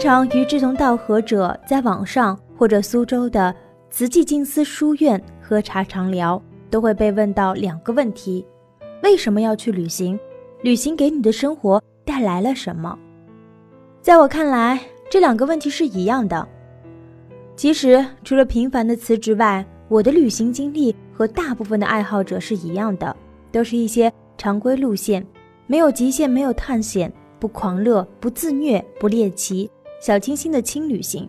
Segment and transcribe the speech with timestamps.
[0.00, 3.54] 常与志同道合者在网上或者苏州的
[3.90, 8.42] 慈济静思书院喝茶常聊，都会被问到两个问题：
[9.02, 10.18] 为什么要去旅行？
[10.62, 12.98] 旅行给你的生活带来了什么？
[14.00, 14.80] 在我看来，
[15.10, 16.48] 这两个问题是一样的。
[17.54, 23.14] 其实，除了频繁的辞职外，我的旅行经历和大部分的爱好者是一样的，
[23.52, 25.22] 都是一些常规路线，
[25.66, 29.70] 没有极限，没有探险，不狂热，不自虐，不猎奇。
[30.00, 31.28] 小清新的轻旅行，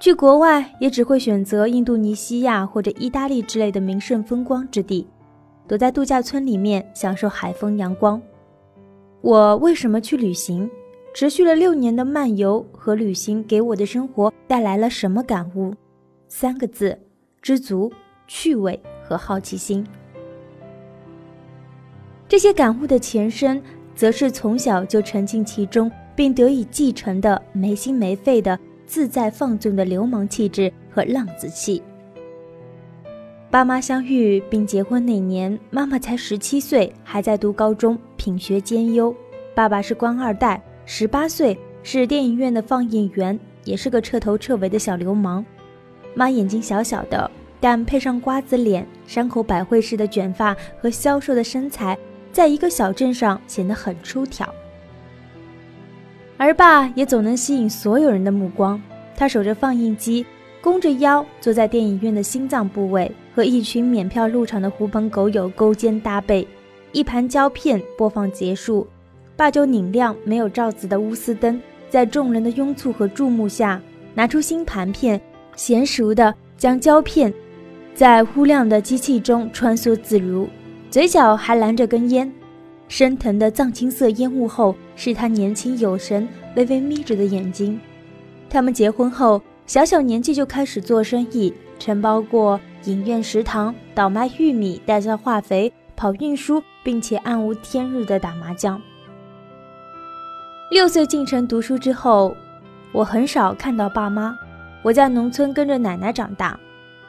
[0.00, 5.06] 去国外也只会选择印度尼西亚或者意大利之类的名胜风光之地，
[5.68, 8.20] 躲在度假村里面享受海风阳光。
[9.20, 10.68] 我为什么去旅行？
[11.14, 15.74] 持续了六年的漫游和旅行给我的生活带来了什么感悟？
[16.28, 16.96] 三个字：
[17.42, 17.92] 知足、
[18.26, 19.84] 趣味和好奇心。
[22.28, 23.60] 这些感悟的前身，
[23.94, 25.90] 则是从小就沉浸其中。
[26.20, 31.82] 并得以继承的没心没肺的自在放纵的流氓气质和浪子气。
[33.50, 39.16] 爸妈相遇并结婚那年，妈妈才十七岁，还在读高中，品学兼优。
[39.54, 45.42] 爸爸是官二代，十八岁是电影院的放映员，也是个彻头彻尾的小流氓。
[46.12, 51.98] 妈眼睛小小的，但配上瓜子脸、山口百惠式的卷发和消瘦的身材，
[52.30, 54.46] 在一个小镇上显得很出挑。
[56.42, 58.80] 而爸也总能吸引所有人的目光。
[59.14, 60.24] 他守着放映机，
[60.62, 66.48] 弓着腰坐在电影院的心脏部位，和一群免票入场的狐朋狗友勾肩搭背。
[66.92, 68.86] 一盘胶片播放结束，
[69.36, 71.60] 爸就拧亮没有罩子的钨丝灯，
[71.90, 73.78] 在众人的拥簇和注目下，
[74.14, 75.20] 拿出新盘片，
[75.54, 77.30] 娴熟地将胶片
[77.94, 80.48] 在忽亮的机器中穿梭自如，
[80.90, 82.32] 嘴角还拦着根烟。
[82.88, 87.80] 升腾的藏青色烟雾后，是他年轻有神、微微眯着的眼睛。
[88.50, 98.78] 他们结婚后，小小年纪就开始做生意，承包过影院食堂，倒卖玉米、代销化肥、跑运输，并且暗无天日的打麻将。
[100.70, 102.36] 六岁进城读书之后，
[102.92, 104.36] 我很少看到爸妈。
[104.82, 106.60] 我在农村跟着奶奶长大，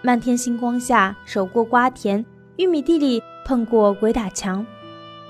[0.01, 4.65] 漫天星光下守过瓜田，玉米地里碰过鬼打墙。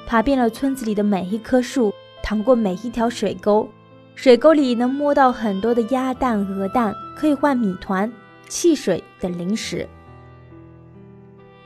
[0.05, 1.91] 爬遍了村子里的每一棵树，
[2.23, 3.67] 淌过每一条水沟，
[4.15, 8.11] 水沟里能摸到很多的鸭蛋、鹅蛋，可以换米团、
[8.47, 9.87] 汽水等零食。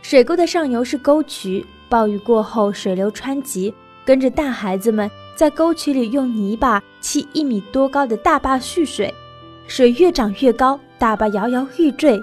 [0.01, 3.73] 水沟的上游是沟渠，暴雨过后水流湍急，
[4.05, 9.13] 跟着大孩子们在沟渠里用泥巴砌一米多高的大坝蓄水，
[9.67, 12.21] 水越涨越高，大坝摇摇欲坠，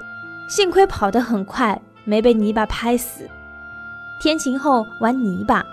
[0.49, 3.29] 幸亏跑得很快，没被泥巴拍死。
[4.21, 5.65] 天晴后玩泥巴。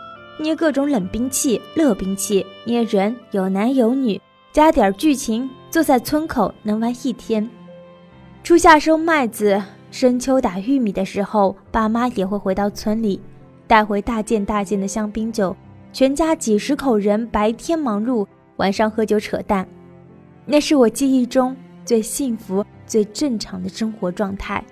[0.42, 4.20] 捏各种冷兵器、热兵器，捏人有男有女，
[4.54, 7.48] 加点剧情，坐在村口能玩一天。
[8.42, 9.62] 初夏收麦子，
[9.92, 13.20] 深秋打玉米的时候，爸妈也会回到村里，
[13.68, 15.54] 带回大件大件的香槟酒，
[15.92, 19.68] 全家几十口人白天忙碌，晚上喝酒扯淡。
[20.46, 24.64] 那是我记忆中最幸福、最正常的生活状态。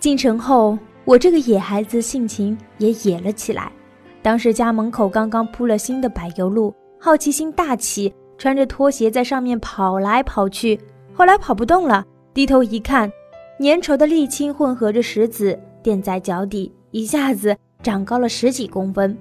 [0.00, 0.76] 进城后。
[1.08, 3.72] 我这个野孩子性情也野了起来。
[4.20, 10.78] 当时家门口刚刚铺了新的柏油路，好奇心大起，穿着拖鞋在上面跑来跑去。
[11.14, 12.04] 后来跑不动了，
[12.34, 13.10] 低头一看，
[13.58, 19.16] 粘稠的沥青混合着石子垫在脚底，一下子长高了十几公分。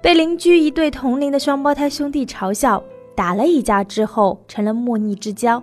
[0.00, 2.80] 被邻居一对同龄的双胞胎兄弟嘲笑，
[3.16, 5.60] 打了一架之后成了莫逆之交。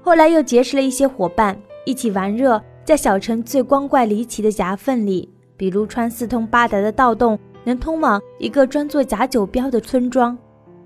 [0.00, 2.62] 后来又结识了一些伙伴，一起玩热。
[2.90, 10.36] 在小城最光怪离奇的夹缝里，比如穿四通八达的盗洞，能通往一个专做假酒标的村庄。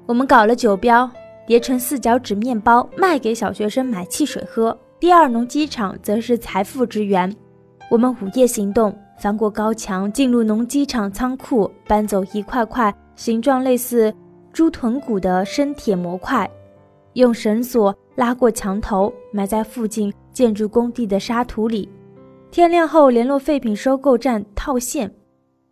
[0.05, 1.11] 我们搞了酒标，
[1.47, 4.79] 叠成四角纸面包，卖给小学生买汽水喝。
[5.01, 7.35] 第二农机场则是财富之源。
[7.91, 14.15] 我们午夜行动，翻过高墙，进入农机场仓库，搬走一块块形状类似
[14.53, 16.47] 猪臀骨的生铁模块，
[17.15, 20.13] 用绳索拉过墙头，埋在附近。
[20.35, 21.89] 建筑工地的沙土里，
[22.51, 25.11] 天亮后联络废品收购站套现。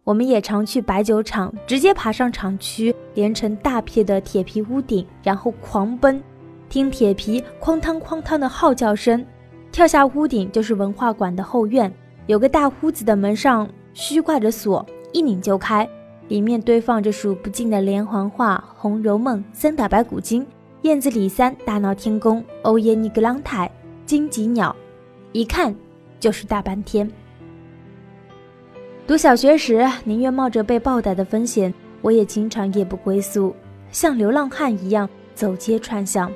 [0.05, 6.23] 我们也常去白酒厂，直接爬上厂区连成大片的铁皮屋顶，然后狂奔，
[6.69, 9.25] 听铁皮哐当哐当的号叫声。
[9.73, 11.93] 跳下屋顶就是文化馆的后院，
[12.27, 15.89] 有个大屋子的门上虚挂着锁，一拧就开，
[16.29, 20.47] 里面堆放着数不尽的连环画、《红楼梦》、三打白骨精、
[20.83, 23.71] 燕子李三、大闹天宫、欧耶尼格朗台。
[24.05, 24.75] 荆棘鸟，
[25.33, 25.75] 一看
[26.19, 27.09] 就是大半天。
[29.07, 33.55] 读小学时，宁愿冒着被暴打的风险，我也经常夜不归宿。
[33.91, 36.33] 像流浪汉一样走街串巷。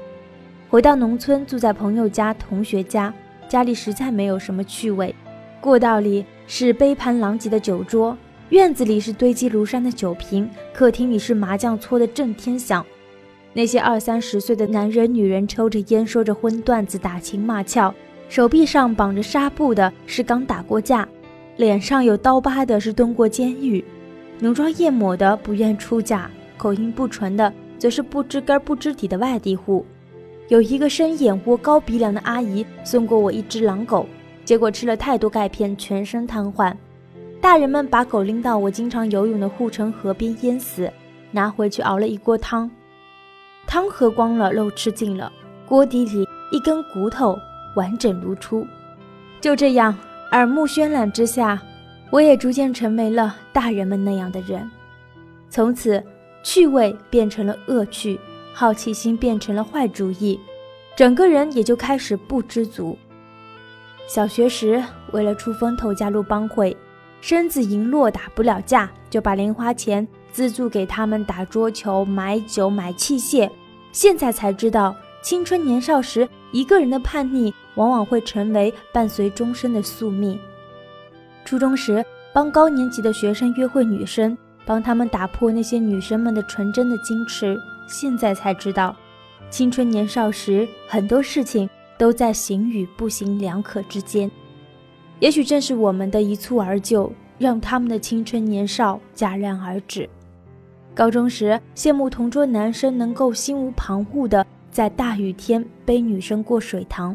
[0.68, 3.12] 回到农村，住在朋友家、同学家，
[3.48, 5.14] 家里实在没有什么趣味。
[5.60, 8.16] 过道里是杯盘狼藉的酒桌，
[8.50, 12.84] 院子里是堆积如山的酒瓶，客厅里是麻将搓得震天响。
[13.56, 17.90] 那些二三十岁的男人、女人抽着烟，说着荤段子，打情骂俏，
[18.28, 21.08] 手臂上绑着纱布的是刚打过架，
[21.56, 23.82] 脸上有刀疤的是蹲过监狱，
[24.40, 29.86] 浓妆艳抹的不愿出嫁，口音不纯的则是不知根不知底的外地户。
[30.48, 34.06] 有一个深眼窝、高鼻梁的阿姨送过我一只狼狗，
[34.44, 36.74] 结果吃了太多钙片，全身瘫痪。
[37.40, 40.92] 大人们把狗拎到我经常游泳的护城河边淹死，
[41.30, 42.70] 拿回去熬了一锅汤，
[43.66, 45.30] 汤喝光了，肉吃尽了，
[45.66, 47.38] 锅底里一根骨头
[47.74, 48.66] 完整如初。
[49.40, 49.96] 就这样，
[50.32, 51.60] 耳目渲染之下，
[52.10, 54.70] 我也逐渐成为了大人们那样的人。
[55.50, 56.02] 从此，
[56.42, 58.18] 趣味变成了恶趣。
[58.58, 60.40] 好奇心变成了坏主意，
[60.96, 62.96] 整个人也就开始不知足。
[64.08, 66.74] 小学时，为了出风头加入帮会，
[67.20, 73.50] 身子羸弱打不了架，就把零花钱资助给他们打桌球、买酒、买器械。
[73.90, 80.38] 现在才知道，青春年少时一个人的叛逆，往往会成为伴随终身的宿命。
[81.42, 82.04] 初中时，
[82.34, 84.36] 帮高年级的学生约会女生，
[84.66, 87.58] 帮他们打破那些女生们的纯真的矜持。
[87.88, 88.94] 现在才知道，
[89.48, 91.66] 青春年少时很多事情
[91.96, 94.30] 都在行与不行两可之间。
[95.18, 100.06] 也许正是我们的一蹴而就，让他们的青春年少戛然而止。
[100.96, 107.14] 高中时羡慕同桌男生能够心无旁骛的在大雨天背女生过水塘，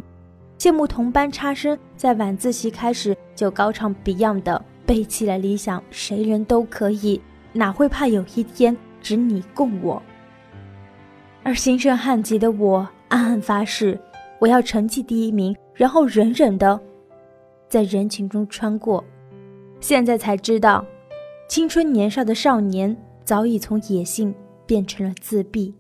[0.60, 7.20] 羡慕同班差生在晚自习开始就高唱 Beyond 的背弃了理想，谁人都可以，
[7.54, 10.00] 哪会怕有一天只你共我。
[11.42, 14.00] 而心生旱疾的我，暗暗发誓，
[14.38, 16.80] 我要成绩第一名，然后忍忍的
[17.68, 19.04] 在人群中穿过。
[19.80, 20.86] 现在才知道，
[21.48, 22.96] 青春年少的少年
[23.32, 24.36] 早已从野性
[24.66, 25.74] 变成了自闭。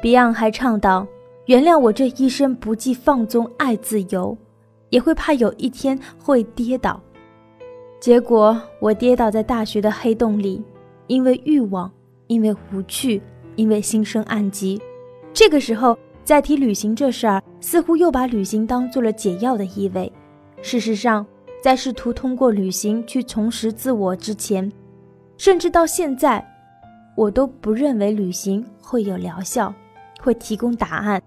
[0.00, 1.04] Beyond 还唱道
[1.46, 4.38] ：“原谅我这一生不计放纵爱自由，
[4.90, 7.02] 也会怕有一天会跌倒。”
[7.98, 10.62] 结果我跌倒在大学的黑洞里，
[11.08, 11.90] 因为欲望，
[12.28, 13.20] 因为无趣。
[13.56, 14.80] 因为心生暗疾，
[15.34, 20.10] 这个时候再提旅行这事儿，似乎又把旅行当做了解药的意味。
[20.62, 21.26] 事实上，
[21.60, 24.70] 在试图通过旅行去重拾自我之前，
[25.40, 26.46] 甚至到现在，
[27.16, 29.72] 我都不认为旅行会有疗效，
[30.20, 31.22] 会提供答案。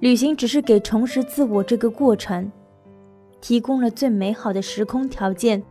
[0.00, 2.52] 旅行只是给重拾自我这个过程
[3.40, 5.62] 提供了最美好的时空条件。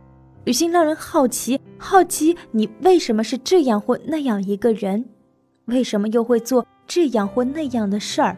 [0.42, 5.04] 旅行让人好奇，好奇你为什么是这样或那样一个人。
[5.66, 8.36] 为什么又会做这样或那样的事儿？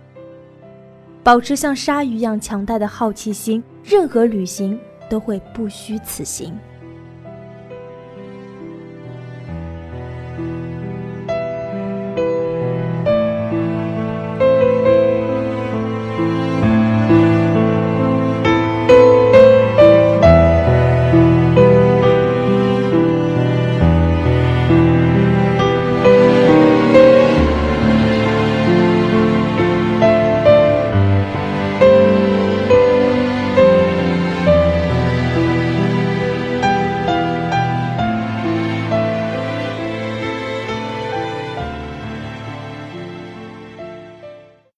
[1.22, 6.54] 保持像鲨鱼一样强大的好奇心，任何旅行都会不虚此行。